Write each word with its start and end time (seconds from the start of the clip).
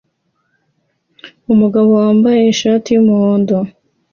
Umugabo 1.53 1.89
wambaye 1.99 2.41
ishati 2.45 2.87
yumuhondo 2.91 3.55